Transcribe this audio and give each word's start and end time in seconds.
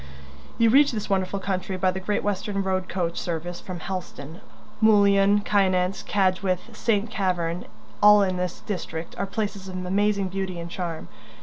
You 0.57 0.71
reach 0.71 0.93
this 0.93 1.11
wonderful 1.11 1.39
country 1.39 1.77
by 1.77 1.91
the 1.91 1.99
Great 1.99 2.23
Western 2.23 2.63
road 2.63 2.89
coach 2.89 3.19
service 3.19 3.61
from 3.61 3.79
Helston. 3.81 4.41
Mullion, 4.81 5.41
Kynance, 5.41 6.03
Cadgwith, 6.03 6.75
St. 6.75 7.11
Keverne, 7.11 7.65
all 8.01 8.23
in 8.23 8.37
this 8.37 8.61
district, 8.61 9.15
are 9.19 9.27
places 9.27 9.67
of 9.67 9.75
amazing 9.85 10.29
beauty 10.29 10.59
and 10.59 10.71
charm. 10.71 11.07